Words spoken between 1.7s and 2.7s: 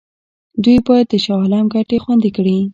ګټې خوندي کړي.